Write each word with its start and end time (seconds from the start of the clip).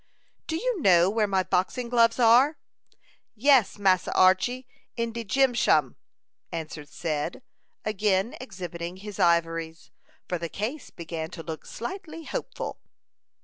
"Do 0.47 0.55
you 0.55 0.81
know 0.81 1.11
where 1.11 1.27
my 1.27 1.43
boxing 1.43 1.87
gloves 1.87 2.17
are?" 2.17 2.57
"Yes, 3.35 3.77
Massa 3.77 4.11
Archy; 4.17 4.65
in 4.97 5.11
de 5.11 5.23
gym 5.23 5.53
shum," 5.53 5.95
answered 6.51 6.89
Cyd, 6.89 7.43
again 7.85 8.35
exhibiting 8.41 8.97
his 8.97 9.19
ivories, 9.19 9.91
for 10.27 10.39
the 10.39 10.49
case 10.49 10.89
began 10.89 11.29
to 11.29 11.43
look 11.43 11.67
slightly 11.67 12.23
hopeful. 12.23 12.79